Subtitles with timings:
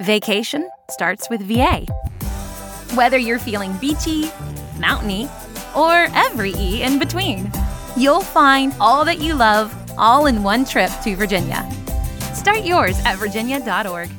[0.00, 1.86] Vacation starts with VA.
[2.94, 4.30] Whether you're feeling beachy,
[4.78, 5.28] mountainy,
[5.76, 7.50] or every E in between,
[7.96, 11.68] you'll find all that you love all in one trip to Virginia.
[12.34, 14.10] Start yours at virginia.org.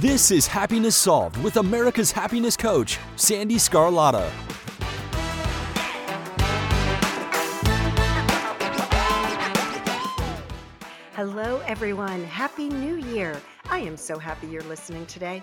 [0.00, 4.28] This is Happiness Solved with America's happiness coach, Sandee Sgarlata.
[11.44, 12.22] Hello, everyone.
[12.22, 13.42] Happy New Year.
[13.68, 15.42] I am so happy you're listening today.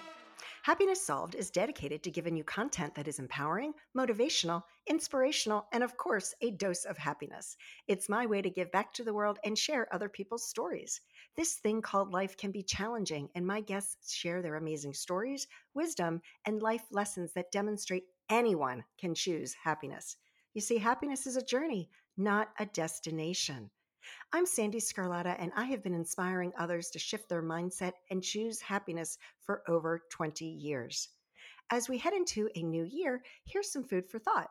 [0.64, 5.98] Happiness Solved is dedicated to giving you content that is empowering, motivational, inspirational, and of
[5.98, 7.58] course, a dose of happiness.
[7.90, 11.02] It's my way to give back to the world and share other people's stories.
[11.36, 16.22] This thing called life can be challenging, and my guests share their amazing stories, wisdom,
[16.46, 20.16] and life lessons that demonstrate anyone can choose happiness.
[20.54, 23.70] You see, happiness is a journey, not a destination.
[24.34, 28.62] I'm Sandee Sgarlata, and I have been inspiring others to shift their mindset and choose
[28.62, 31.10] happiness for over 20 years.
[31.72, 34.50] As we head into a new year, here's some food for thought.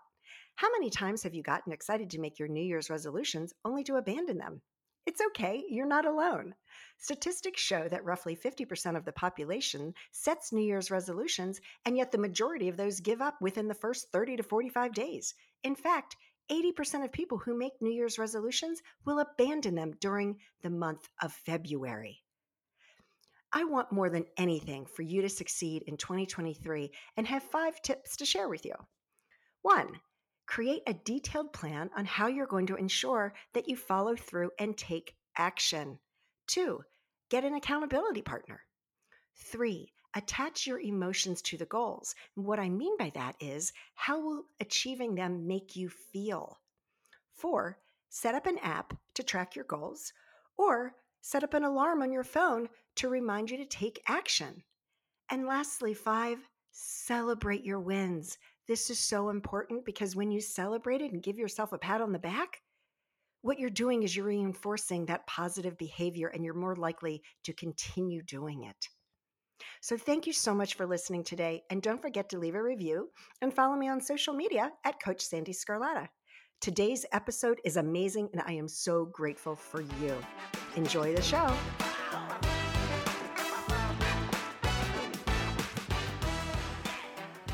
[0.56, 3.96] How many times have you gotten excited to make your New Year's resolutions only to
[3.96, 4.60] abandon them?
[5.06, 6.54] It's okay, you're not alone.
[6.98, 12.18] Statistics show that roughly 50% of the population sets New Year's resolutions, and yet the
[12.18, 15.34] majority of those give up within the first 30 to 45 days.
[15.64, 16.16] In fact,
[16.50, 21.32] 80% of people who make New Year's resolutions will abandon them during the month of
[21.32, 22.22] February.
[23.52, 28.16] I want more than anything for you to succeed in 2023 and have five tips
[28.18, 28.74] to share with you.
[29.62, 30.00] One,
[30.46, 34.76] create a detailed plan on how you're going to ensure that you follow through and
[34.76, 35.98] take action.
[36.46, 36.82] Two,
[37.30, 38.60] get an accountability partner.
[39.50, 42.14] Three, attach your emotions to the goals.
[42.36, 46.60] And what I mean by that is how will achieving them make you feel?
[47.34, 47.78] Four,
[48.08, 50.12] set up an app to track your goals
[50.56, 54.62] or set up an alarm on your phone to remind you to take action.
[55.30, 56.38] And lastly, five,
[56.72, 58.38] celebrate your wins.
[58.66, 62.12] This is so important because when you celebrate it and give yourself a pat on
[62.12, 62.60] the back,
[63.42, 68.22] what you're doing is you're reinforcing that positive behavior and you're more likely to continue
[68.22, 68.88] doing it.
[69.80, 71.62] So, thank you so much for listening today.
[71.70, 73.08] And don't forget to leave a review
[73.42, 76.08] and follow me on social media at Coach Sandee Sgarlata.
[76.60, 80.16] Today's episode is amazing, and I am so grateful for you.
[80.76, 81.54] Enjoy the show.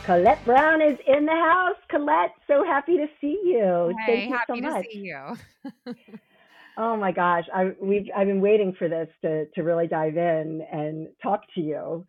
[0.04, 1.76] Colette Brown is in the house.
[1.90, 3.94] Colette, so happy to see you.
[4.06, 4.84] Hey, Thank you happy so much.
[4.84, 5.94] to see you.
[6.76, 10.62] Oh my gosh, I we've I've been waiting for this to to really dive in
[10.70, 12.06] and talk to you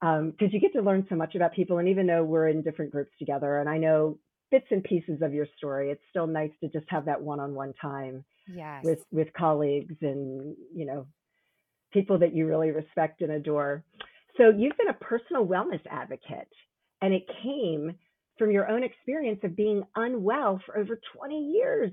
[0.00, 2.62] because um, you get to learn so much about people, and even though we're in
[2.62, 4.18] different groups together, and I know
[4.50, 8.24] bits and pieces of your story, it's still nice to just have that one-on-one time
[8.48, 8.84] yes.
[8.84, 11.06] with with colleagues and you know
[11.92, 13.84] people that you really respect and adore.
[14.36, 16.48] So you've been a personal wellness advocate,
[17.00, 17.94] and it came
[18.38, 21.92] from your own experience of being unwell for over 20 years.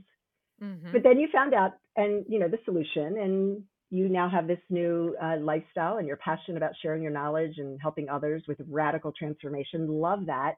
[0.61, 0.91] Mhm.
[0.91, 4.59] But then you found out, and you know the solution, and you now have this
[4.69, 9.11] new uh, lifestyle, and you're passionate about sharing your knowledge and helping others with radical
[9.11, 9.87] transformation.
[9.87, 10.55] Love that.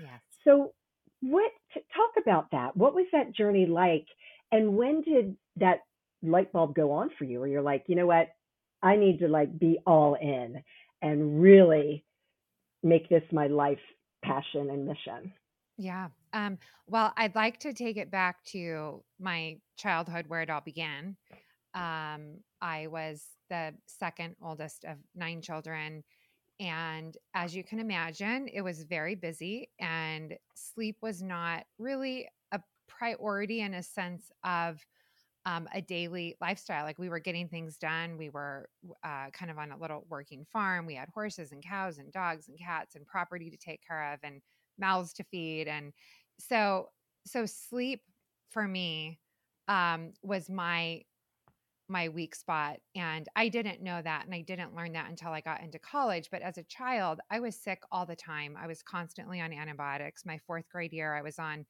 [0.00, 0.20] Yes.
[0.44, 0.74] So,
[1.20, 2.76] what t- talk about that?
[2.76, 4.06] What was that journey like,
[4.50, 5.80] and when did that
[6.22, 8.28] light bulb go on for you, where you're like, you know what,
[8.82, 10.62] I need to like be all in
[11.00, 12.04] and really
[12.82, 13.78] make this my life
[14.24, 15.32] passion and mission.
[15.78, 16.08] Yeah.
[16.32, 21.16] Um, well, I'd like to take it back to my childhood where it all began.
[21.74, 26.04] Um, I was the second oldest of nine children.
[26.60, 32.60] And as you can imagine, it was very busy, and sleep was not really a
[32.88, 34.80] priority in a sense of
[35.44, 36.84] um, a daily lifestyle.
[36.84, 38.16] Like we were getting things done.
[38.16, 38.68] We were
[39.02, 40.86] uh, kind of on a little working farm.
[40.86, 44.20] We had horses and cows and dogs and cats and property to take care of
[44.22, 44.40] and
[44.82, 45.68] mouths to feed.
[45.68, 45.94] And
[46.38, 46.90] so,
[47.26, 48.02] so sleep
[48.50, 49.20] for me
[49.68, 51.02] um, was my
[51.88, 55.40] my weak spot and i didn't know that and i didn't learn that until i
[55.42, 58.82] got into college but as a child i was sick all the time i was
[58.82, 61.66] constantly on antibiotics my fourth grade year i was on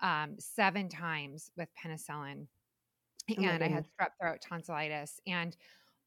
[0.00, 2.48] um, seven times with penicillin
[3.30, 5.20] Oh and I had strep throat, tonsillitis.
[5.26, 5.56] And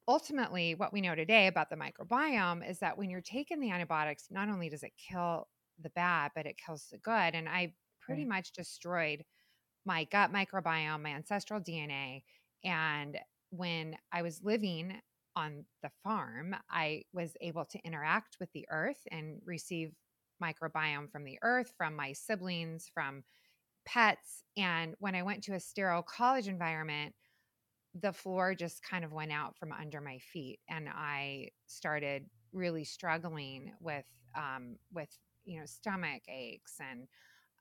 [0.08, 4.28] ultimately, what we know today about the microbiome is that when you're taking the antibiotics,
[4.30, 5.48] not only does it kill
[5.80, 7.36] the bad, but it kills the good.
[7.36, 8.28] And I pretty Right.
[8.28, 9.26] much destroyed
[9.86, 12.24] my gut microbiome, my ancestral DNA.
[12.64, 13.20] And
[13.50, 15.02] when I was living
[15.36, 19.94] on the farm, I was able to interact with the earth and receive
[20.42, 23.24] microbiome from the earth, from my siblings, from
[23.86, 24.44] pets.
[24.58, 27.16] And when I went to a sterile college environment,
[27.94, 32.84] the floor just kind of went out from under my feet, and I started really
[32.84, 35.10] struggling with um, with
[35.48, 37.08] you know stomach aches and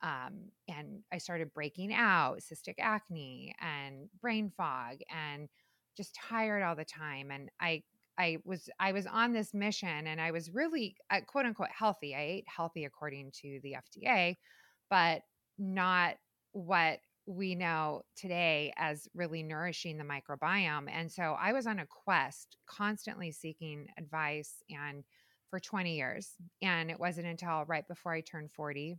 [0.02, 5.48] um, and I started breaking out, cystic acne and brain fog, and
[5.96, 7.30] just tired all the time.
[7.30, 7.82] And I
[8.18, 12.14] I was I was on this mission, and I was really uh, quote unquote healthy.
[12.14, 14.36] I ate healthy according to the FDA,
[14.90, 15.22] but
[15.58, 16.16] not
[16.52, 20.88] what we know today as really nourishing the microbiome.
[20.88, 25.02] And so I was on a quest, constantly seeking advice and
[25.50, 26.30] for 20 years.
[26.62, 28.98] And it wasn't until right before I turned 40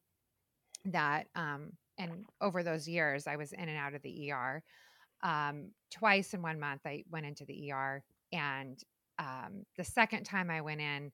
[0.85, 4.63] that, um, and over those years, I was in and out of the ER.
[5.23, 8.03] Um, twice in one month, I went into the ER.
[8.31, 8.79] And
[9.19, 11.11] um, the second time I went in,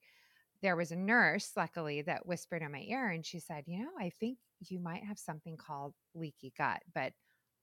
[0.62, 3.91] there was a nurse, luckily, that whispered in my ear and she said, You know,
[4.00, 6.81] I think you might have something called leaky gut.
[6.94, 7.13] But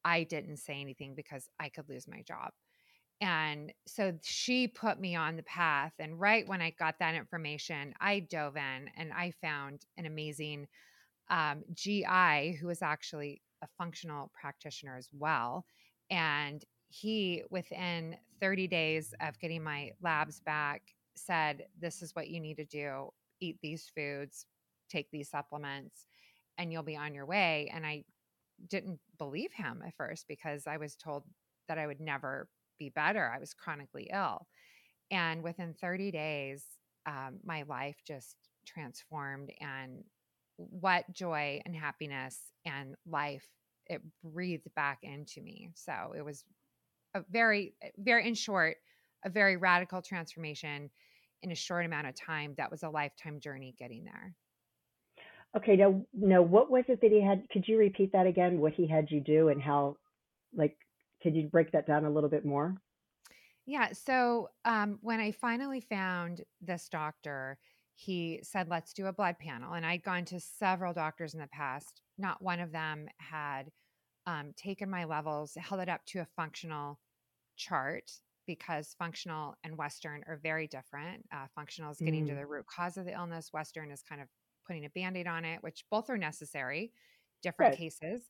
[0.05, 2.51] I didn't say anything because I could lose my job.
[3.21, 5.93] And so she put me on the path.
[5.99, 10.67] And right when I got that information, I dove in and I found an amazing
[11.29, 15.67] um, GI who was actually a functional practitioner as well.
[16.11, 20.83] And he, within 30 days of getting my labs back,
[21.15, 23.11] said, This is what you need to do
[23.43, 24.45] eat these foods,
[24.91, 26.07] take these supplements,
[26.59, 27.71] and you'll be on your way.
[27.73, 28.05] And I
[28.69, 31.23] didn't believe him at first because I was told
[31.69, 32.49] that I would never
[32.81, 33.31] be better.
[33.33, 34.49] I was chronically ill.
[35.13, 36.65] And within 30 days,
[37.07, 38.37] um, my life just
[38.67, 40.03] transformed and
[40.57, 43.47] what joy and happiness and life
[43.87, 45.71] it breathed back into me.
[45.75, 46.45] So it was
[47.15, 48.77] a very, very in short,
[49.25, 50.91] a very radical transformation
[51.43, 54.35] in a short amount of time that was a lifetime journey getting there.
[55.57, 57.49] Okay, now, no, what was it that he had?
[57.51, 58.61] Could you repeat that again?
[58.61, 59.97] What he had you do and how,
[60.55, 60.77] like,
[61.23, 62.77] could you break that down a little bit more?
[63.67, 63.93] Yeah.
[63.93, 67.59] So um, when I finally found this doctor,
[67.95, 69.75] he said, let's do a blood panel.
[69.75, 72.01] And I'd gone to several doctors in the past.
[72.19, 73.71] Not one of them had
[74.27, 76.99] um, taken my levels, held it up to a functional
[77.57, 78.11] chart
[78.47, 81.25] because functional and Western are very different.
[81.33, 82.31] Uh, functional is getting mm.
[82.31, 84.29] to the root cause of the illness, Western is kind of
[84.67, 86.93] putting a band aid on it, which both are necessary,
[87.43, 87.79] different right.
[87.79, 88.23] cases.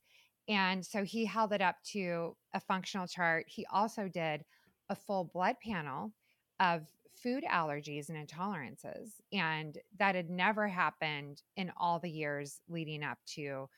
[0.48, 3.46] And so he held it up to a functional chart.
[3.48, 4.44] He also did
[4.88, 6.12] a full blood panel
[6.58, 9.12] of food allergies and intolerances.
[9.32, 13.68] And that had never happened in all the years leading up to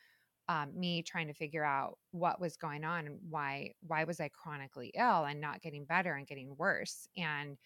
[0.48, 4.28] um, me trying to figure out what was going on and why why was I
[4.28, 7.08] chronically ill and not getting better and getting worse.
[7.16, 7.56] And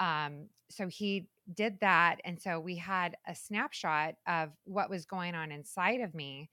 [0.00, 5.34] um, so he did that, and so we had a snapshot of what was going
[5.34, 6.50] on inside of me.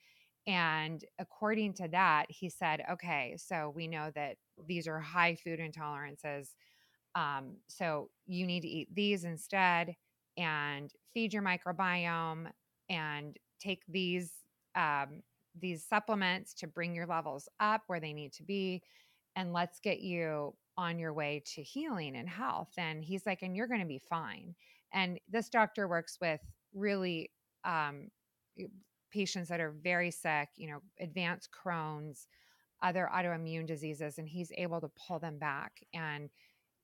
[0.48, 4.38] And according to that, he said, "Okay, so we know that
[4.68, 6.54] these are high food intolerances.
[7.16, 9.96] Um, so you need to eat these instead,
[10.38, 12.52] and feed your microbiome,
[12.90, 14.32] and take these."
[14.76, 15.24] Um,
[15.60, 18.82] these supplements to bring your levels up where they need to be
[19.36, 23.56] and let's get you on your way to healing and health and he's like and
[23.56, 24.54] you're going to be fine
[24.94, 26.42] and this doctor works with
[26.74, 27.32] really
[27.64, 28.10] um,
[29.16, 32.28] patients that are very sick you know advanced crohn's
[32.84, 36.30] other autoimmune diseases and he's able to pull them back and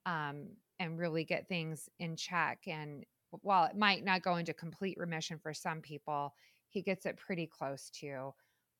[0.06, 0.48] um,
[0.80, 3.06] and really get things in check and
[3.42, 6.34] while it might not go into complete remission for some people
[6.70, 8.34] he gets it pretty close to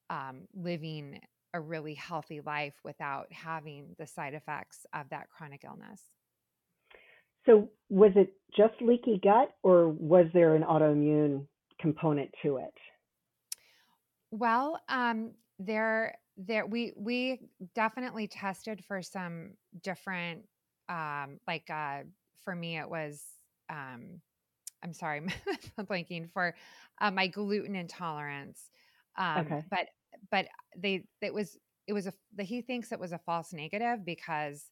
[0.10, 1.20] um, living
[1.54, 6.02] a really healthy life without having the side effects of that chronic illness.
[7.46, 11.48] So, was it just leaky gut, or was there an autoimmune
[11.80, 12.74] component to it?
[14.32, 17.40] Well, um, there, there, we we
[17.76, 19.52] definitely tested for some
[19.84, 20.44] different,
[20.90, 22.04] um, like uh,
[22.44, 23.24] for me, it was.
[23.70, 24.22] Um,
[24.84, 25.22] I'm sorry,
[25.78, 26.56] I'm blanking for
[27.00, 28.70] uh, my gluten intolerance.
[29.18, 29.64] Um, okay.
[29.70, 29.88] But
[30.32, 30.48] but
[30.78, 31.58] they it was
[31.88, 34.70] it was a the, he thinks it was a false negative because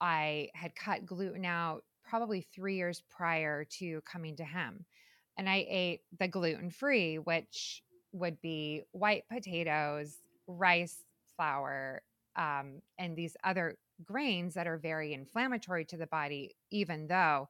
[0.00, 4.84] I had cut gluten out probably three years prior to coming to him,
[5.36, 11.04] and I ate the gluten free, which would be white potatoes, rice
[11.36, 12.02] flour,
[12.36, 17.48] um, and these other grains that are very inflammatory to the body, even though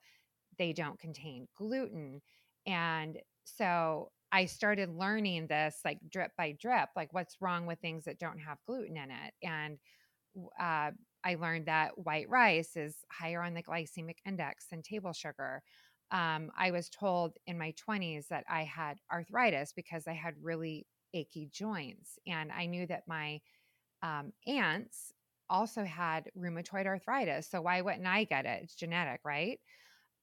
[0.59, 2.21] they don't contain gluten.
[2.67, 8.05] And so I started learning this like drip by drip, like what's wrong with things
[8.05, 9.35] that don't have gluten in it.
[9.43, 9.79] And
[10.61, 10.91] uh,
[11.25, 15.63] I learned that white rice is higher on the glycemic index than table sugar.
[16.11, 20.87] Um, I was told in my 20s that I had arthritis because I had really
[21.15, 22.19] achy joints.
[22.27, 23.41] And I knew that my
[24.03, 25.13] um, aunts
[25.51, 27.51] also had rheumatoid arthritis.
[27.51, 28.61] So why wouldn't I get it?
[28.63, 29.59] It's genetic, right?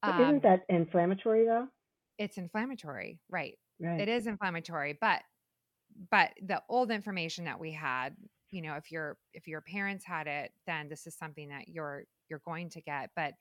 [0.02, 1.68] Um, isn't that inflammatory though?
[2.18, 3.58] It's inflammatory, right?
[3.80, 4.00] Right.
[4.00, 5.20] It is inflammatory, but
[6.10, 8.16] but the old information that we had,
[8.50, 12.04] you know, if your if your parents had it, then this is something that you're
[12.28, 13.10] you're going to get.
[13.16, 13.34] But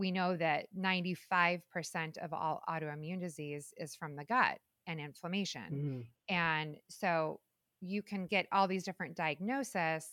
[0.00, 5.62] we know that 95% of all autoimmune disease is from the gut and inflammation.
[5.70, 6.34] Mm-hmm.
[6.34, 7.38] And so
[7.80, 10.06] you can get all these different diagnoses,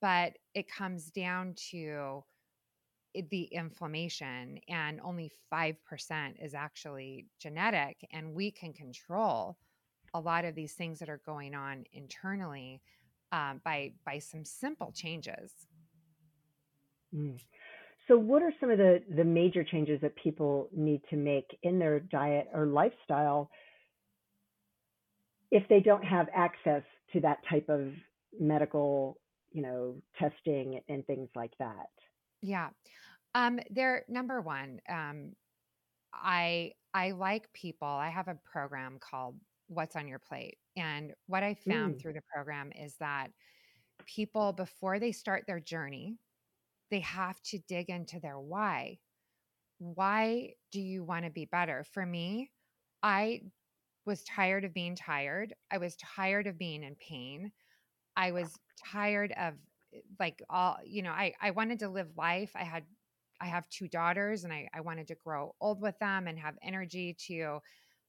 [0.00, 2.22] but it comes down to
[3.30, 5.76] the inflammation, and only 5%
[6.44, 8.06] is actually genetic.
[8.12, 9.56] And we can control
[10.12, 12.82] a lot of these things that are going on internally
[13.32, 15.52] um, by by some simple changes.
[17.14, 17.40] Mm.
[18.08, 21.78] So, what are some of the the major changes that people need to make in
[21.78, 23.50] their diet or lifestyle
[25.50, 26.82] if they don't have access
[27.12, 27.92] to that type of
[28.38, 29.18] medical,
[29.52, 31.88] you know, testing and things like that?
[32.42, 32.70] Yeah.
[33.34, 34.80] Um, they're number one.
[34.88, 35.32] Um,
[36.12, 37.88] I I like people.
[37.88, 39.36] I have a program called
[39.68, 42.02] What's on Your Plate, and what I found mm.
[42.02, 43.28] through the program is that
[44.06, 46.18] people before they start their journey,
[46.94, 48.98] they have to dig into their why.
[49.80, 51.84] Why do you want to be better?
[51.92, 52.52] For me,
[53.02, 53.40] I
[54.06, 55.54] was tired of being tired.
[55.72, 57.50] I was tired of being in pain.
[58.16, 58.56] I was
[58.92, 59.54] tired of
[59.92, 62.52] eh, like all, you know, I, I wanted to live life.
[62.54, 62.84] I had,
[63.40, 66.54] I have two daughters and I, I wanted to grow old with them and have
[66.62, 67.58] energy to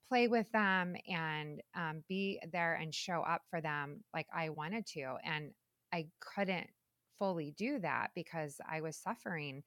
[0.10, 4.86] play with them and um, be there and show up for them like I wanted
[4.94, 5.16] to.
[5.26, 5.54] And
[5.92, 6.68] I couldn't
[7.20, 9.64] fully do that because I was suffering.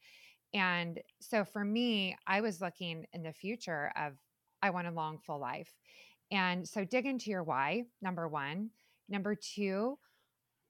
[0.54, 4.14] And so for me, I was looking in the future of
[4.62, 5.72] I want a long, full life.
[6.30, 8.70] And so dig into your why, number one.
[9.08, 9.98] Number two,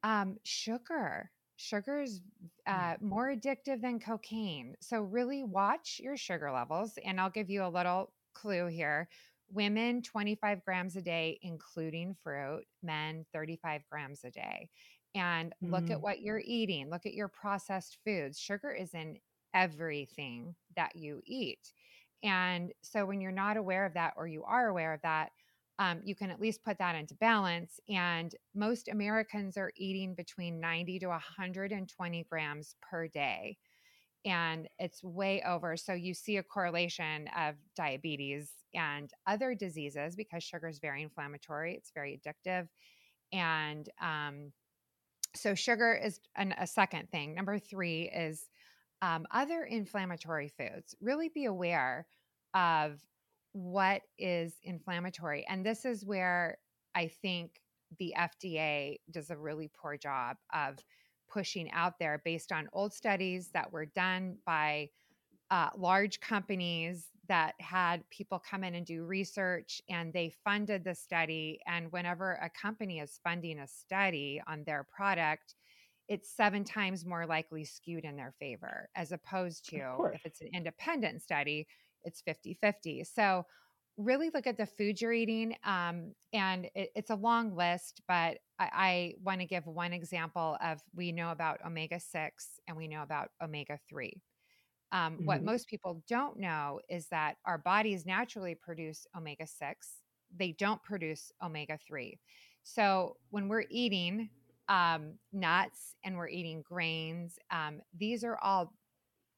[0.04, 1.30] um, sugar.
[1.56, 2.20] Sugar is
[2.66, 3.02] uh, mm.
[3.02, 4.76] more addictive than cocaine.
[4.80, 6.98] So really watch your sugar levels.
[7.04, 9.08] And I'll give you a little clue here.
[9.50, 14.68] Women, 25 grams a day, including fruit, men, 35 grams a day.
[15.14, 16.02] And mm look at mm.
[16.02, 18.38] what you're eating, look at your processed foods.
[18.38, 19.18] Sugar is in
[19.54, 21.72] everything that you eat.
[22.22, 25.30] And so when you're not aware of that or you are aware of that,
[25.78, 27.78] um, you can at least put that into balance.
[27.88, 33.56] And most Americans are eating between 90 to 120 grams per day.
[34.24, 35.76] And it's way over.
[35.76, 41.74] So you see a correlation of diabetes and other diseases because sugar is very inflammatory,
[41.74, 42.66] it's very addictive.
[43.32, 44.52] And um,
[45.34, 47.34] so sugar is an, a second thing.
[47.34, 48.48] Number three is
[49.02, 50.94] um, other inflammatory foods.
[51.00, 52.06] Really be aware
[52.54, 53.00] of
[53.52, 55.44] what is inflammatory.
[55.48, 56.58] And this is where
[56.94, 57.60] I think
[57.98, 60.78] the FDA does a really poor job of
[61.30, 64.88] pushing out there based on old studies that were done by
[65.50, 70.94] uh, large companies that had people come in and do research and they funded the
[70.94, 71.60] study.
[71.66, 75.54] And whenever a company is funding a study on their product,
[76.08, 80.48] it's seven times more likely skewed in their favor as opposed to if it's an
[80.54, 81.66] independent study
[82.04, 83.04] it's 50 50.
[83.04, 83.44] So,
[83.96, 85.56] really look at the food you're eating.
[85.64, 90.56] Um, and it, it's a long list, but I, I want to give one example
[90.62, 94.22] of we know about omega 6 and we know about omega 3.
[94.92, 95.26] Um, mm-hmm.
[95.26, 99.88] What most people don't know is that our bodies naturally produce omega 6,
[100.36, 102.18] they don't produce omega 3.
[102.62, 104.28] So, when we're eating
[104.68, 108.74] um, nuts and we're eating grains, um, these are all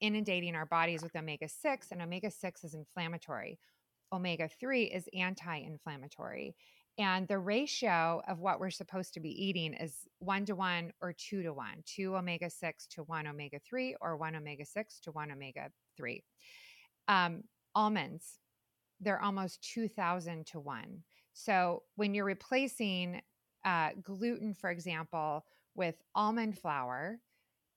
[0.01, 3.59] inundating our bodies with omega 6, and omega 6 is inflammatory.
[4.13, 6.55] Omega 3 is anti inflammatory.
[6.99, 11.13] And the ratio of what we're supposed to be eating is one to one or
[11.13, 15.13] two to one, two omega 6 to one omega 3, or one omega 6 to
[15.13, 16.23] one omega 3.
[17.09, 17.45] Um,
[17.75, 18.39] almonds,
[19.01, 21.03] they're almost 2,000 to one.
[21.33, 23.23] So when you're replacing
[23.65, 25.45] uh, gluten, for example,
[25.75, 27.19] with almond flour,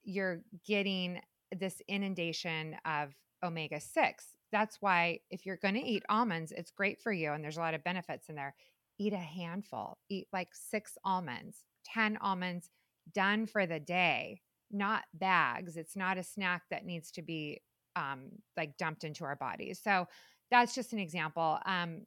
[0.04, 1.22] you're getting
[1.58, 4.26] this inundation of omega 6.
[4.52, 7.62] That's why if you're going to eat almonds, it's great for you and there's a
[7.62, 8.56] lot of benefits in there.
[9.00, 12.70] Eat a handful, eat like six almonds, 10 almonds
[13.14, 15.78] done for the day, not bags.
[15.78, 17.62] It's not a snack that needs to be
[17.96, 19.80] um, like dumped into our bodies.
[19.84, 20.08] So
[20.52, 21.60] that's just an example.
[21.66, 22.06] Um,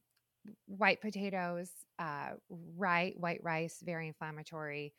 [0.66, 2.31] white potatoes, uh,
[2.76, 4.93] rye, white rice, very inflammatory.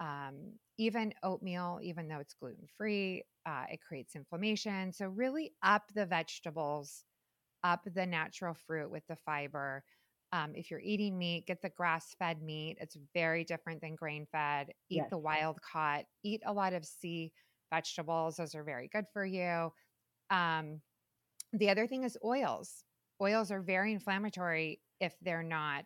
[0.00, 4.92] Um, even oatmeal, even though it's gluten free, uh, it creates inflammation.
[4.92, 7.04] So, really up the vegetables,
[7.64, 9.84] up the natural fruit with the fiber.
[10.34, 12.76] Um, if you're eating meat, get the grass fed meat.
[12.80, 14.72] It's very different than grain fed.
[14.90, 15.10] Eat Yes.
[15.10, 16.06] the wild caught.
[16.24, 17.32] Eat a lot of sea
[17.72, 18.34] vegetables.
[18.36, 19.72] Those are very good for you.
[20.30, 20.82] Um,
[21.52, 22.84] the other thing is oils.
[23.22, 25.84] Oils are very inflammatory if they're not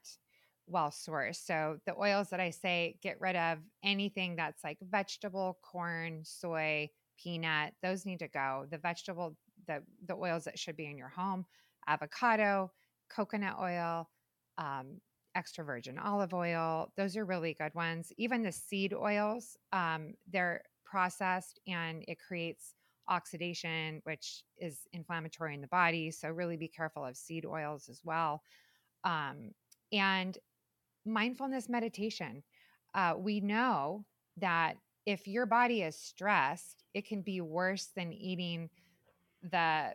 [0.67, 1.45] well sourced.
[1.45, 6.89] So the oils that I say get rid of anything that's like vegetable, corn, soy,
[7.19, 8.65] peanut, those need to go.
[8.71, 9.37] The vegetable,
[9.67, 11.45] the the oils that should be in your home,
[11.87, 12.73] avocado,
[13.11, 14.09] coconut oil,
[14.59, 15.01] um,
[15.35, 16.93] extra virgin olive oil.
[16.97, 18.13] Those are really good ones.
[18.19, 22.75] Even the seed oils, um, they're processed and it creates
[23.09, 26.11] oxidation, which is inflammatory in the body.
[26.11, 28.43] So really be careful of seed oils as well.
[29.05, 29.53] Um,
[29.93, 30.37] and
[31.07, 32.43] mindfulness meditation.
[32.95, 34.05] Uh, we know
[34.37, 34.75] that
[35.07, 38.69] if your body is stressed, it can be worse than eating
[39.43, 39.95] the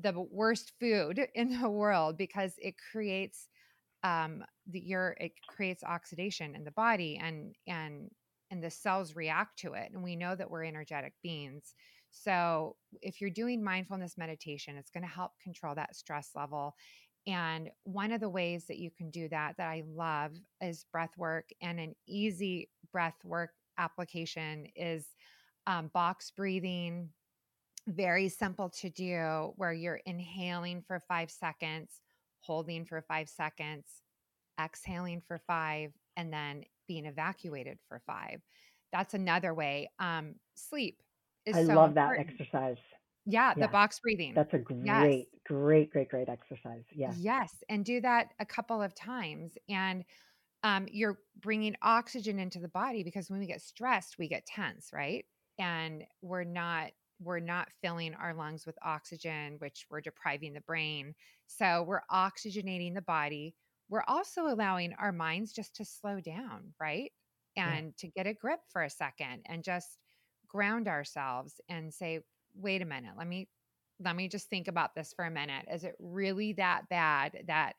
[0.00, 3.48] the worst food in the world because it creates
[4.02, 8.10] um the your it creates oxidation in the body and and
[8.50, 11.74] and the cells react to it and we know that we're energetic beings
[12.10, 16.74] so if you're doing mindfulness meditation it's going to help control that stress level
[17.28, 21.12] and one of the ways that you can do that that I love is breath
[21.18, 21.50] work.
[21.60, 25.06] And an easy breath work application is
[25.66, 27.10] um, box breathing.
[27.86, 32.00] Very simple to do, where you're inhaling for five seconds,
[32.48, 34.02] holding for five seconds,
[34.60, 38.42] exhaling for five, and then being evacuated for five.
[38.92, 39.90] That's another way.
[40.00, 41.02] Um, sleep
[41.46, 42.78] is so I so love that exercise.
[43.26, 44.34] Yeah, the box breathing.
[44.34, 45.14] That's a Yes.
[45.14, 46.84] great, great, great, great exercise.
[46.92, 47.16] Yeah.
[47.16, 49.56] Yes, and do that a couple of times.
[49.68, 50.04] And
[50.62, 54.90] um, you're bringing oxygen into the body because when we get stressed, we get tense,
[54.92, 55.26] right?
[55.58, 61.14] And we're not we're not filling our lungs with oxygen, which we're depriving the brain.
[61.46, 63.54] So we're oxygenating the body.
[63.88, 67.12] We're also allowing our minds just to slow down, right?
[67.56, 67.72] Yeah.
[67.72, 69.98] And to get a grip for a second and just
[70.46, 72.20] ground ourselves and say,
[72.54, 73.48] wait a minute, let me
[74.00, 75.66] let me just think about this for a minute.
[75.72, 77.74] Is it really that bad that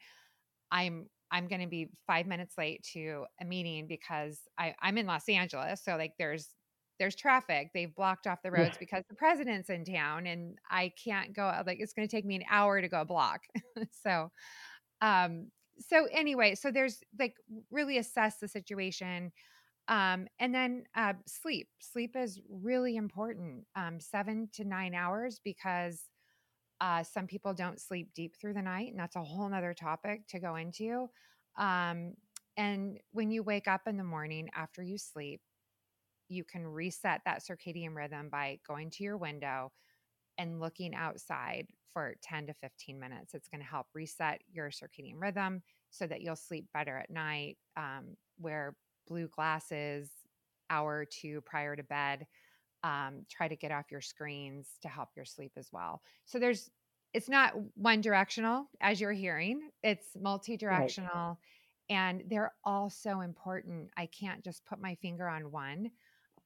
[0.72, 5.06] I'm I'm going to be five minutes late to a meeting because I, I'm in
[5.06, 6.50] Los Angeles, so like there's
[7.00, 7.72] there's traffic.
[7.74, 8.52] They've blocked off the Yeah.
[8.52, 11.52] roads because the president's in town, and I can't go.
[11.66, 13.42] Like it's going to take me an hour to go a block.
[14.04, 14.32] so,
[15.02, 15.48] um,
[15.80, 17.36] so anyway, so there's like
[17.72, 19.32] really assess the situation.
[19.88, 21.70] Um, and then uh, sleep.
[21.80, 23.66] Sleep is really important.
[23.76, 26.04] Um, seven to nine hours because
[26.82, 30.28] uh, some people don't sleep deep through the night, and that's a whole nother topic
[30.30, 31.10] to go into.
[31.58, 32.14] Um,
[32.58, 35.42] and when you wake up in the morning after you sleep,
[36.30, 39.72] you can reset that circadian rhythm by going to your window
[40.38, 43.34] and looking outside for 10 to 15 minutes.
[43.34, 47.58] It's going to help reset your circadian rhythm so that you'll sleep better at night.
[47.76, 48.76] Um, wear
[49.08, 50.10] blue glasses
[50.70, 52.28] hour or two prior to bed.
[52.84, 56.02] Um, try to get off your screens to help your sleep as well.
[56.26, 56.70] So there's
[57.12, 59.72] it's not one directional as you're hearing.
[59.82, 61.40] It's multi-directional
[61.90, 63.90] and they're all so important.
[63.98, 65.90] I can't just put my finger on one.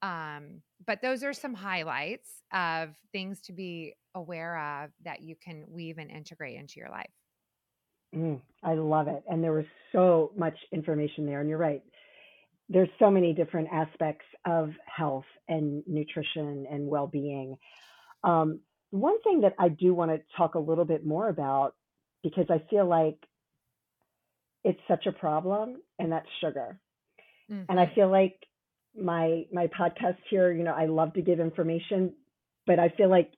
[0.03, 5.65] Um, but those are some highlights of things to be aware of that you can
[5.69, 7.13] weave and integrate into your life.
[8.15, 9.23] Mm, I love it.
[9.29, 11.41] And there was so much information there.
[11.41, 11.83] And you're right.
[12.69, 17.57] There's so many different aspects of health and nutrition and well being.
[18.23, 18.61] Um,
[18.91, 21.75] one thing that I do want to talk a little bit more about,
[22.23, 23.19] because I feel like
[24.63, 26.79] it's such a problem, and that's sugar.
[27.69, 27.95] And I Mhm.
[27.95, 28.37] feel like
[28.99, 32.13] my my podcast here, you know, I love to give information,
[32.67, 33.32] but I feel like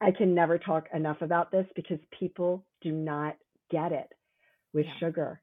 [0.00, 3.36] I can never talk enough about this because people do not
[3.70, 4.08] get it
[4.72, 4.98] with Yeah.
[4.98, 5.42] sugar.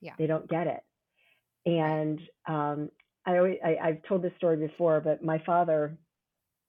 [0.00, 0.12] Yeah.
[0.18, 0.82] They don't get it.
[1.66, 2.90] And um,
[3.26, 5.96] I always I, I've told this story before, but my father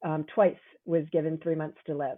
[0.03, 2.17] um, twice was given three months to live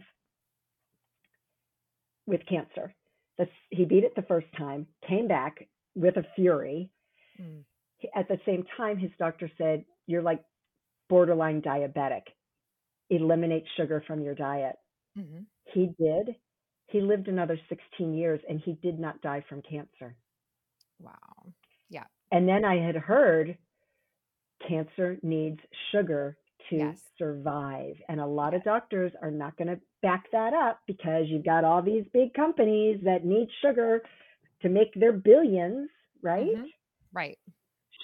[2.26, 2.93] with cancer.
[3.38, 6.89] The, he beat it the first time, came back with a fury.
[7.41, 7.63] Mm.
[8.15, 10.43] At the same time, his doctor said, You're like
[11.09, 12.23] borderline diabetic.
[13.09, 14.77] Eliminate sugar from your diet.
[15.15, 15.45] Mhm.
[15.65, 16.37] He did.
[16.87, 20.17] He lived another 16 years and he did not die from cancer.
[20.99, 21.53] Wow.
[21.89, 22.07] Yeah.
[22.31, 23.57] And then I had heard
[24.67, 25.59] cancer needs
[25.91, 26.37] sugar
[26.69, 27.11] to Yes.
[27.17, 27.95] survive.
[28.07, 31.63] And a lot of doctors are not going to back that up because you've got
[31.65, 34.01] all these big companies that need sugar
[34.61, 35.89] to make their billions,
[36.21, 36.47] right?
[36.53, 36.73] Mhm.
[37.11, 37.39] Right.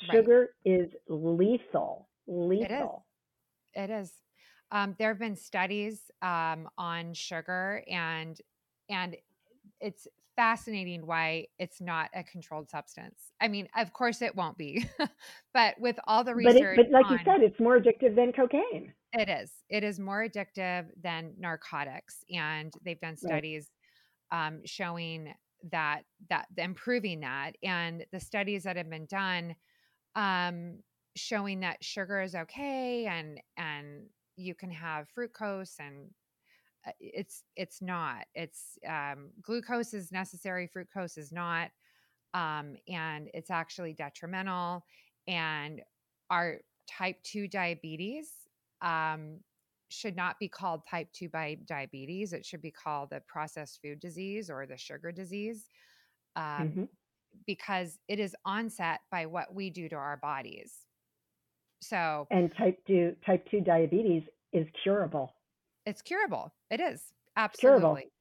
[0.07, 0.17] Right.
[0.17, 2.07] Sugar is lethal.
[2.27, 3.05] Lethal.
[3.73, 4.11] It is.
[4.71, 8.39] Um, there have been studies um, on sugar and
[8.89, 9.15] and
[9.81, 13.33] it's fascinating why it's not a controlled substance.
[13.41, 14.85] I mean, of course it won't be,
[15.53, 18.15] but with all the research, but, it, but like on, you said, it's more addictive
[18.15, 18.93] than cocaine.
[19.13, 19.51] It is.
[19.69, 23.69] It is more addictive than narcotics, and they've done studies
[24.31, 24.47] right.
[24.47, 25.33] um, showing
[25.71, 29.55] that that improving that, and the studies that have been done
[30.15, 30.79] um,
[31.15, 36.09] showing that sugar is okay, and and you can have fructose and
[36.87, 38.25] uh, it's it's not.
[38.35, 41.71] It's um, glucose is necessary fructose is not
[42.33, 44.85] um, and it's actually detrimental.
[45.27, 45.81] And
[46.29, 48.31] our type 2 diabetes
[48.81, 49.39] um,
[49.89, 52.33] should not be called type 2 by diabetes.
[52.33, 55.65] It should be called the processed food disease or the sugar disease.
[56.35, 56.83] Um, mm-hmm.
[57.45, 60.73] Because it is onset by what we do to our bodies
[61.81, 64.23] so and type 2 type 2 diabetes
[64.53, 65.33] is curable
[65.89, 66.53] it's curable.
[66.69, 67.01] It is
[67.35, 68.11] absolutely.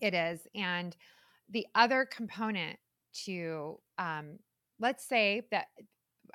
[0.00, 0.46] It is.
[0.54, 0.96] And
[1.50, 2.78] the other component
[3.24, 4.38] to, um,
[4.78, 5.66] let's say that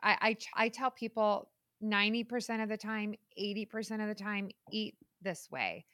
[0.02, 1.50] I, I, I tell people
[1.82, 5.86] 90% of the time, 80% of the time, eat this way.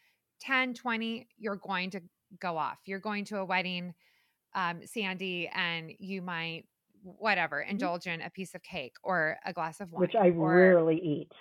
[0.42, 2.02] 10, 20, you're going to
[2.40, 2.80] go off.
[2.86, 3.94] You're going to a wedding,
[4.56, 6.66] um, Sandee, and you might,
[7.04, 7.72] whatever, mm-hmm.
[7.72, 10.02] indulge in a piece of cake or a glass of wine.
[10.02, 11.32] Which I or, rarely eat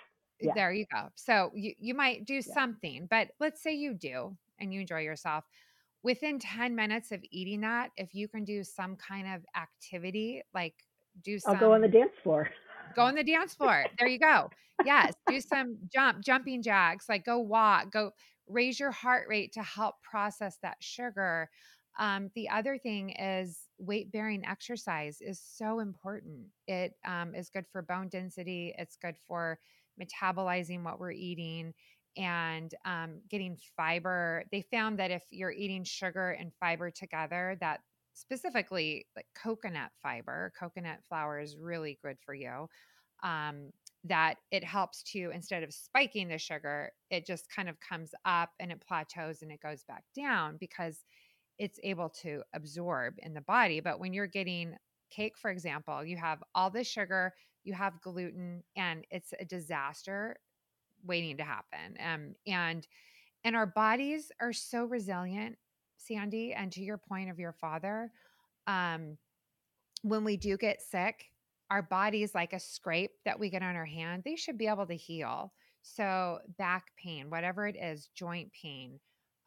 [0.41, 0.53] yeah.
[0.55, 1.09] there you go.
[1.15, 2.53] So you, you might do yeah.
[2.53, 5.45] something, but let's say you do and you enjoy yourself.
[6.01, 10.75] Within 10 minutes of eating that, if you can do some kind of activity, like
[11.23, 12.49] do some I'll go on the dance floor.
[12.95, 13.85] Go on the dance floor.
[13.99, 14.49] There you go.
[14.85, 15.13] Yes.
[15.27, 18.11] Do some jump, jumping jacks, like go walk, go
[18.47, 21.49] raise your heart rate to help process that sugar.
[21.99, 26.47] Um, the other thing is weight bearing exercise is so important.
[26.65, 28.73] It um, is good for bone density.
[28.77, 29.59] It's good for
[30.01, 31.73] metabolizing what we're eating
[32.17, 34.45] and um, getting fiber.
[34.51, 37.81] They found that if you're eating sugar and fiber together, that
[38.13, 42.67] specifically like coconut fiber, coconut flour is really good for you.
[43.23, 43.71] Um,
[44.05, 48.51] that it helps to instead of spiking the sugar, it just kind of comes up
[48.57, 51.03] and it plateaus and it goes back down because
[51.59, 53.79] it's able to absorb in the body.
[53.79, 54.75] But when you're getting
[55.11, 60.35] cake, for example, you have all this sugar, you have gluten and it's a disaster
[61.05, 62.87] waiting to happen um, and
[63.43, 65.55] and our bodies are so resilient
[65.97, 68.11] sandee and to your point of your father
[68.67, 69.17] um,
[70.01, 71.25] when we do get sick
[71.69, 74.85] our bodies like a scrape that we get on our hand they should be able
[74.85, 78.99] to heal so back pain whatever it is joint pain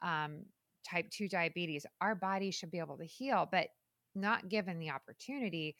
[0.02, 0.40] um,
[0.88, 3.68] type 2 diabetes our body should be able to heal but
[4.14, 5.76] not given the opportunity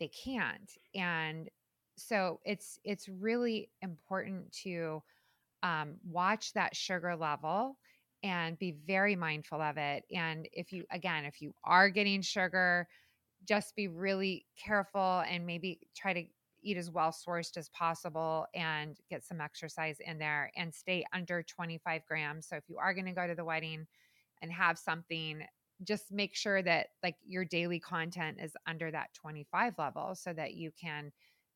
[0.00, 0.72] they can't.
[0.94, 1.48] And
[1.96, 5.02] so it's it's really important to
[5.62, 7.78] um, watch that sugar level
[8.24, 10.04] and be very mindful of it.
[10.12, 12.88] And if you again if you are getting sugar
[13.48, 16.24] just be really careful and maybe try to
[16.62, 21.42] eat as well sourced as possible and get some exercise in there and stay under
[21.42, 22.46] 25 grams.
[22.48, 23.88] So if you are going to go to the wedding
[24.42, 25.42] and have something
[25.84, 30.54] just make sure that like your daily content is under that 25 level so that
[30.54, 31.10] you can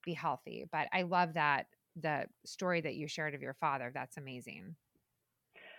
[0.04, 0.64] be healthy.
[0.72, 1.66] But I love that
[2.00, 3.90] the story that you shared of your father.
[3.94, 4.74] That's amazing.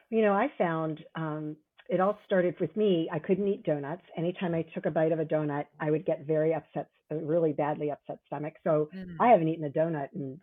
[0.09, 1.57] You know, I found um,
[1.89, 3.09] it all started with me.
[3.11, 4.03] I couldn't eat donuts.
[4.17, 7.91] Anytime I took a bite of a donut, I would get very upset, really badly
[7.91, 8.53] upset stomach.
[8.63, 9.15] So mm.
[9.19, 10.39] I haven't eaten a donut in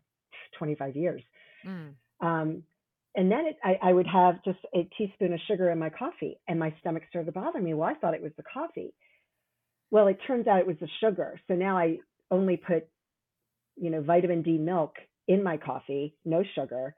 [0.59, 1.23] 25 years.
[1.67, 1.95] Mm.
[2.21, 2.63] Um,
[3.15, 6.39] and then it, I, I, would have just a teaspoon of sugar in my coffee,
[6.49, 7.75] and my stomach started to bother me.
[7.75, 8.95] Well, I thought it was the coffee.
[9.91, 11.41] Well, it turns out it was the sugar.
[11.47, 11.99] So now I
[12.31, 12.89] only put
[13.77, 14.95] you know, vitamin D milk
[15.29, 16.95] in my coffee, no sugar.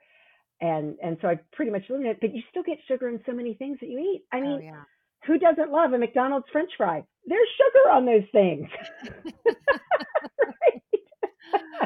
[0.60, 3.32] And and so I pretty much limit it, but you still get sugar in so
[3.32, 4.24] many things that you eat.
[4.32, 4.82] I oh, mean, oh, yeah.
[5.26, 7.04] who doesn't love a McDonald's French fry?
[7.26, 8.68] There's sugar on those things.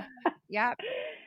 [0.50, 0.74] Yeah.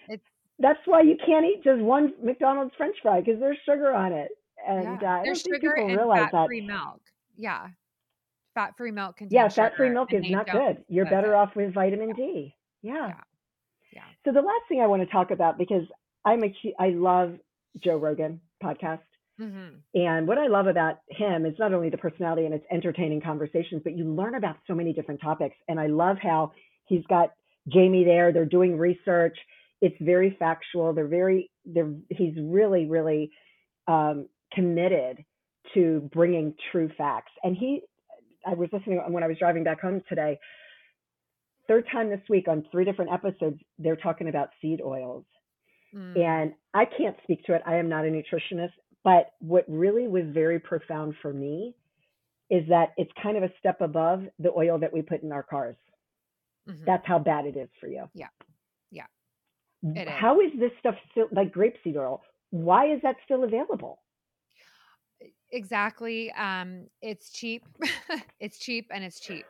[0.10, 0.26] It's
[0.64, 4.30] that's why you can't eat just one McDonald's French fry because there's sugar on it.
[4.66, 5.18] And yeah.
[5.18, 6.48] uh, I don't think people realize that.
[6.48, 7.02] Free milk.
[7.38, 7.68] Yeah.
[8.56, 10.84] Fat free milk contains Yeah, fat free milk is not good.
[10.88, 12.16] You're better off with vitamin yeah.
[12.16, 12.56] D.
[12.82, 12.94] Yeah.
[12.94, 13.14] yeah.
[13.92, 14.02] Yeah.
[14.26, 15.84] So the last thing I want to talk about because
[16.26, 17.34] I'm a I love
[17.84, 19.02] Joe Rogan podcast.
[19.42, 20.00] Mm-hmm.
[20.00, 23.82] And what I love about him is not only the personality and its entertaining conversations,
[23.84, 25.56] but you learn about so many different topics.
[25.68, 26.54] And I love how
[26.86, 27.32] he's got
[27.68, 28.32] Jamie there.
[28.32, 29.38] They're doing research.
[29.84, 30.94] It's very factual.
[30.94, 31.52] They're very.
[31.66, 31.94] They're.
[32.10, 33.32] He's really, really
[33.88, 35.24] um, committed
[35.74, 37.32] to bringing true facts.
[37.44, 37.82] And he,
[38.46, 40.40] I was listening when I was driving back home today
[41.68, 45.26] third time this week on three different episodes, they're talking about seed oils.
[45.96, 46.18] Mm.
[46.18, 47.62] And I can't speak to it.
[47.66, 48.74] I am not a nutritionist.
[49.04, 51.76] But what really was very profound for me
[52.50, 55.44] is that it's kind of a step above the oil that we put in our
[55.44, 55.76] cars.
[56.70, 56.86] Mm-hmm.
[56.86, 58.06] That's how bad it is for you.
[58.14, 58.28] Yeah.
[58.92, 59.06] Yeah.
[59.84, 60.54] It how is.
[60.54, 62.22] is this stuff still like grapeseed oil?
[62.52, 64.00] Why is that still available?
[65.52, 66.32] Exactly.
[66.32, 67.66] Um, it's cheap.
[68.40, 69.46] it's cheap and it's cheap.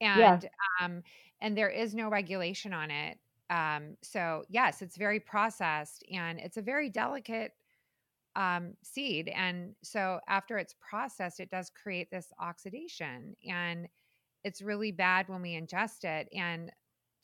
[0.00, 0.84] And yeah.
[0.84, 1.02] um,
[1.40, 3.18] and there is no regulation on it.
[3.50, 7.52] Um, so yes, it's very processed and it's a very delicate
[8.36, 9.28] um, seed.
[9.28, 13.88] And so after it's processed, it does create this oxidation and
[14.44, 16.28] it's really bad when we ingest it.
[16.34, 16.70] And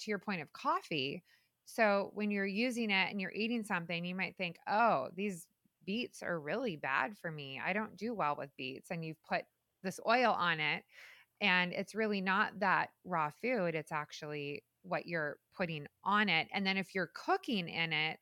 [0.01, 1.23] to your point of coffee,
[1.67, 5.47] so when you're using it and you're eating something, you might think, oh, these
[5.85, 7.61] beets are really bad for me.
[7.65, 8.91] I don't do well with beets.
[8.91, 9.43] And you've put
[9.83, 10.85] this oil on it.
[11.41, 16.49] And it's really not that raw food, it's actually what you're putting on it.
[16.53, 18.19] And then if you're cooking in it,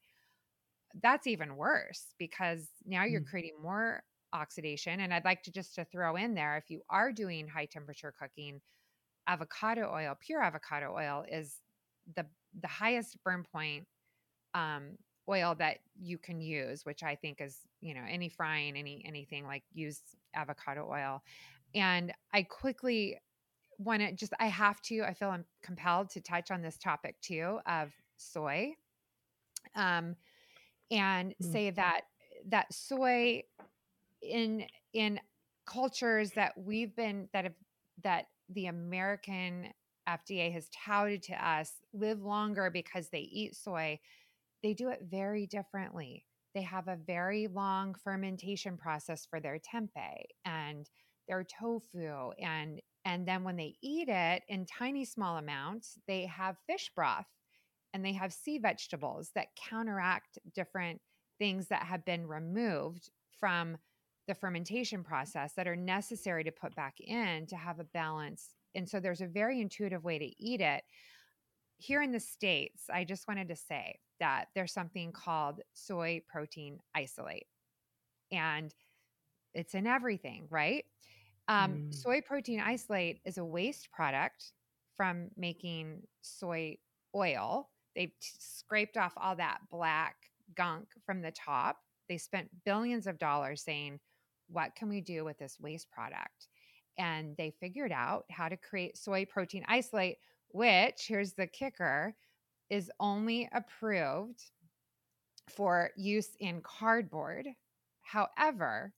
[1.02, 3.28] that's even worse because now you're mm.
[3.28, 4.02] creating more
[4.33, 5.00] oxidation.
[5.00, 8.12] And I'd like to just to throw in there if you are doing high temperature
[8.18, 8.61] cooking,
[9.28, 11.57] avocado oil, pure avocado oil is
[12.16, 12.26] the
[12.60, 13.86] the highest burn point
[14.54, 19.02] um, oil that you can use, which I think is, you know, any frying, any
[19.06, 20.00] anything like use
[20.34, 21.22] avocado oil.
[21.74, 23.18] And I quickly
[23.78, 27.16] want to just I have to, I feel I'm compelled to touch on this topic
[27.20, 28.74] too of soy.
[29.74, 30.16] Um
[30.90, 31.52] and mm.
[31.52, 32.02] say that
[32.48, 33.42] that soy
[34.22, 35.18] in in
[35.66, 37.54] cultures that we've been that have
[38.02, 39.68] that the American
[40.08, 43.98] FDA has touted to us live longer because they eat soy,
[44.62, 46.24] they do it very differently.
[46.54, 50.88] They have a very long fermentation process for their tempeh and
[51.28, 56.56] their tofu and and then when they eat it in tiny small amounts, they have
[56.66, 57.26] fish broth
[57.92, 61.00] and they have sea vegetables that counteract different
[61.38, 63.76] things that have been removed from
[64.26, 68.50] the fermentation process that are necessary to put back in to have a balance.
[68.74, 70.82] And so there's a very intuitive way to eat it.
[71.76, 76.78] Here in the States, I just wanted to say that there's something called soy protein
[76.94, 77.46] isolate.
[78.32, 78.74] And
[79.54, 80.84] it's in everything, right?
[81.48, 81.94] Um, mm.
[81.94, 84.52] Soy protein isolate is a waste product
[84.96, 86.78] from making soy
[87.14, 90.16] oil They've t- scraped off all that black
[90.56, 91.78] gunk from the top.
[92.08, 94.00] They spent billions of dollars saying,
[94.48, 96.48] what can we do with this waste product?
[96.98, 102.14] And they figured out how to create soy protein isolate, which, here's the kicker,
[102.70, 104.42] is only approved
[105.48, 107.48] for use in cardboard.
[108.02, 108.92] However,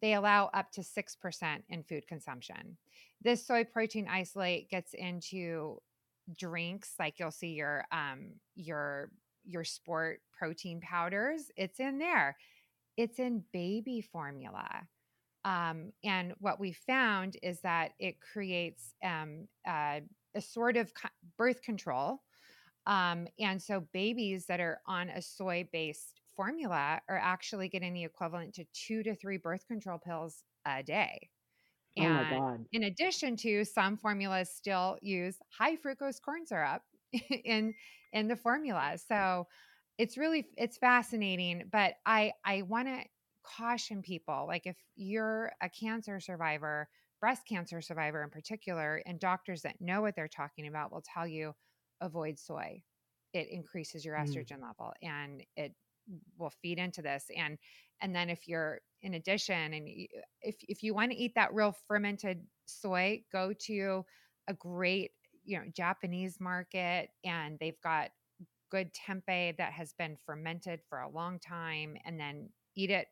[0.00, 2.76] they allow up to 6% in food consumption.
[3.22, 5.80] This soy protein isolate gets into
[6.36, 9.10] drinks like you'll see your um your
[9.44, 12.36] your sport protein powders it's in there
[12.98, 14.68] it's in baby formula
[15.44, 20.00] um, and what we found is that it creates um, uh,
[20.34, 20.92] a sort of
[21.38, 22.20] birth control
[22.86, 28.04] um, and so babies that are on a soy based formula are actually getting the
[28.04, 31.30] equivalent to two to three birth control pills a day
[31.96, 32.66] and oh my God.
[32.72, 36.82] in addition to some formulas still use high fructose corn syrup
[37.44, 37.74] in
[38.12, 38.96] in the formula.
[38.96, 39.46] So
[39.98, 43.02] it's really it's fascinating, but I I want to
[43.44, 46.88] caution people like if you're a cancer survivor,
[47.20, 51.26] breast cancer survivor in particular, and doctors that know what they're talking about will tell
[51.26, 51.52] you
[52.00, 52.82] avoid soy.
[53.34, 54.24] It increases your mm.
[54.24, 54.62] estrogen mm.
[54.62, 55.74] level and it
[56.38, 57.58] will feed into this and
[58.00, 59.86] and then if you're in addition and
[60.40, 64.02] if if you want to eat that real fermented soy go to
[64.48, 65.10] a great
[65.44, 68.08] you know japanese market and they've got
[68.70, 73.08] good tempeh that has been fermented for a long time and then eat it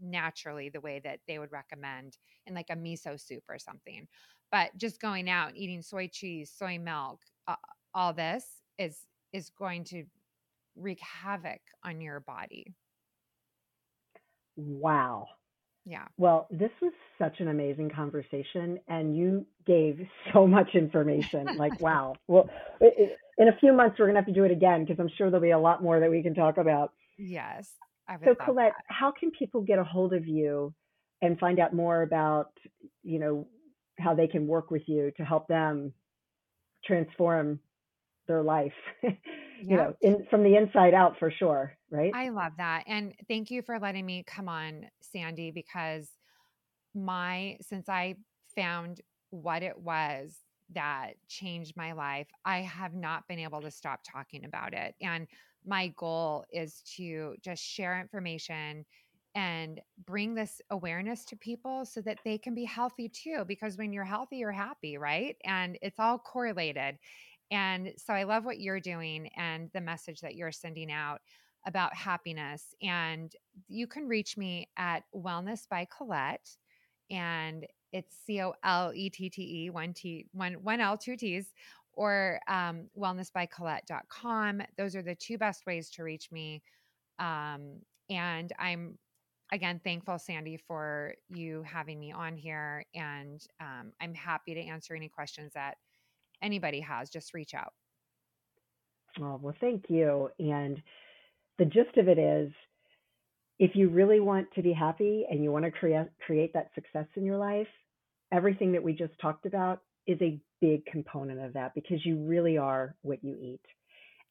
[0.00, 4.06] naturally the way that they would recommend in like a miso soup or something
[4.52, 7.56] but just going out and eating soy cheese soy milk uh,
[7.94, 10.04] all this is is going to
[10.76, 12.74] wreak havoc on your body
[14.58, 15.28] Wow.
[15.86, 16.06] Yeah.
[16.18, 20.00] Well, this was such an amazing conversation, and you gave
[20.32, 21.56] so much information.
[21.56, 22.14] like, wow.
[22.26, 22.50] Well,
[23.38, 25.30] in a few months, we're going to have to do it again because I'm sure
[25.30, 26.92] there'll be a lot more that we can talk about.
[27.18, 27.70] Yes.
[28.24, 28.84] So, Colette, that.
[28.88, 30.74] how can people get a hold of you
[31.22, 32.50] and find out more about,
[33.02, 33.46] you know,
[33.98, 35.92] how they can work with you to help them
[36.84, 37.60] transform
[38.26, 38.72] their life?
[39.02, 42.12] you know, in, from the inside out for sure, right?
[42.14, 42.84] I love that.
[42.86, 46.08] And thank you for letting me come on, Sandee, because
[46.94, 48.16] my, since I
[48.56, 50.34] found what it was
[50.74, 54.94] that changed my life, I have not been able to stop talking about it.
[55.00, 55.26] And
[55.66, 58.84] my goal is to just share information
[59.34, 63.44] and bring this awareness to people so that they can be healthy too.
[63.46, 65.36] Because when you're healthy, you're happy, right?
[65.44, 66.98] And it's all correlated.
[67.50, 71.20] And so I love what you're doing and the message that you're sending out
[71.66, 72.74] about happiness.
[72.82, 73.32] And
[73.68, 76.56] you can reach me at Wellness by Colette.
[77.10, 81.16] And it's C O L E T T E, one T, one, one L, two
[81.16, 81.52] T's,
[81.92, 84.62] or um, wellnessbycolette.com.
[84.76, 86.62] Those are the two best ways to reach me.
[87.18, 88.98] Um, and I'm
[89.52, 94.94] again thankful sandee for you having me on here and um, i'm happy to answer
[94.94, 95.76] any questions that
[96.42, 97.72] anybody has just reach out
[99.20, 100.82] oh well thank you and
[101.58, 102.52] the gist of it is
[103.58, 107.06] if you really want to be happy and you want to create create that success
[107.16, 107.66] in your life
[108.32, 112.58] everything that we just talked about is a big component of that because you really
[112.58, 113.60] are what you eat.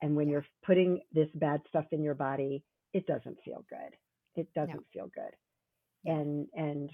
[0.02, 2.64] And when you're putting this bad stuff in your body
[2.94, 3.96] it doesn't feel good.
[4.36, 4.84] It doesn't no.
[4.94, 5.34] feel good.
[6.06, 6.90] And and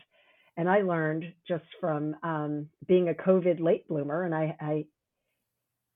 [0.57, 4.85] and i learned just from um, being a covid late bloomer and i i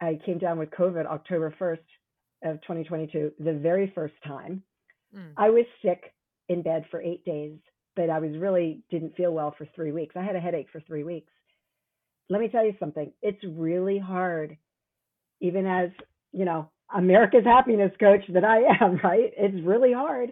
[0.02, 4.63] i came down with covid october 1st of 2022 the very first time.
[5.15, 5.32] Mm.
[5.38, 6.13] i was sick
[6.49, 7.57] in bed for eight days
[7.95, 10.81] but i was really didn't feel well for three weeks i had a headache for
[10.81, 11.31] three weeks
[12.29, 14.57] let me tell you something it's really hard
[15.41, 15.89] even as
[16.31, 20.31] you know america's happiness coach that i am right it's really hard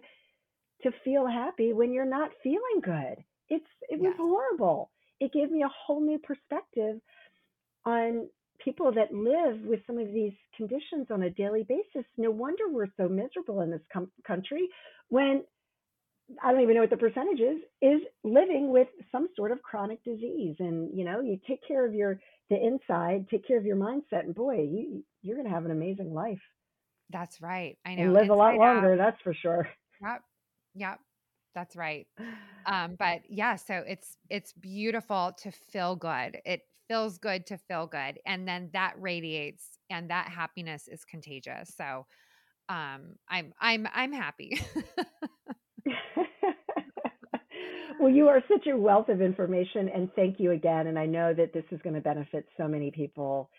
[0.85, 3.23] to feel happy when you're not feeling good.
[3.49, 4.15] It's it was yes.
[4.17, 4.91] horrible.
[5.19, 6.99] It gave me a whole new perspective
[7.85, 8.27] on
[8.63, 12.05] people that live with some of these conditions on a daily basis.
[12.17, 14.67] No wonder we're so miserable in this com- country
[15.09, 15.43] when
[16.43, 20.03] I don't even know what the percentage is, is living with some sort of chronic
[20.03, 20.55] disease.
[20.59, 24.25] And, you know, you take care of your, the inside, take care of your mindset,
[24.25, 26.41] and boy, you, you're going to have an amazing life.
[27.11, 27.77] That's right.
[27.85, 28.03] I know.
[28.03, 28.97] And live a lot longer, out.
[28.97, 29.67] that's for sure.
[30.01, 30.21] Yep.
[30.75, 30.99] Yep.
[31.53, 32.07] That's right.
[32.67, 36.39] Um, but yeah, so it's it's beautiful to feel good.
[36.45, 38.17] It feels good to feel good.
[38.25, 41.71] And then that radiates and that happiness is contagious.
[41.77, 42.07] So
[42.67, 44.59] um I'm I'm I'm happy.
[48.05, 50.85] well, you are such a wealth of information and thank you again.
[50.85, 53.49] And I know that this is going to benefit so many people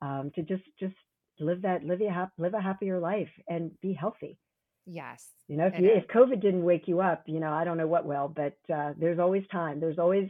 [0.00, 0.94] um, to just just
[1.38, 4.40] live that live a live a happier life and be healthy.
[4.86, 5.28] Yes.
[5.46, 7.86] You know, if you, if COVID didn't wake you up, you know, I don't know
[7.86, 9.78] what will, but uh, there's always time.
[9.78, 10.28] There's always,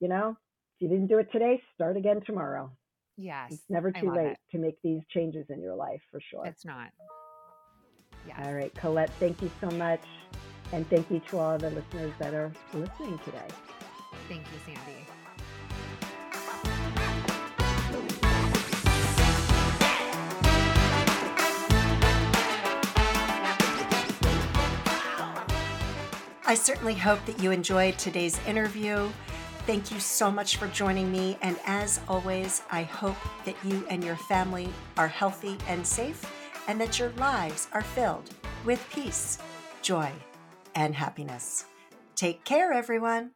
[0.00, 0.34] you know,
[0.76, 2.72] if you didn't do it today, start again tomorrow.
[3.18, 3.52] Yes.
[3.52, 4.38] It's never too late it.
[4.52, 6.46] to make these changes in your life for sure.
[6.46, 6.88] It's not.
[8.26, 8.38] Yes.
[8.42, 10.00] All right, Colette, thank you so much.
[10.72, 13.48] And thank you to all the listeners that are listening today.
[14.28, 15.02] Thank you, Sandee.
[26.44, 29.08] I certainly hope that you enjoyed today's interview.
[29.66, 31.38] Thank you so much for joining me.
[31.40, 36.24] And as always, I hope that you and your family are healthy and safe
[36.68, 38.30] and that your lives are filled
[38.64, 39.38] with peace,
[39.82, 40.12] joy,
[40.74, 41.64] and happiness.
[42.14, 43.32] Take care, everyone.